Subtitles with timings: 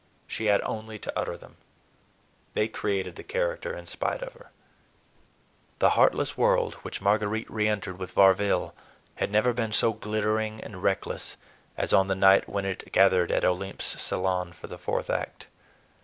[0.25, 1.57] She had only to utter them.
[2.55, 4.49] They created the character in spite of her.
[5.77, 8.73] The heartless world which Marguerite re entered with Varville
[9.17, 11.37] had never been so glittering and reckless
[11.77, 15.45] as on the night when it gathered in Olympe's salon for the fourth act.